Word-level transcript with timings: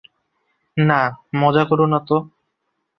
না, 0.77 0.99
মজা 1.35 1.63
কোরো 1.65 1.85
না 1.87 1.99
তো। 2.07 2.17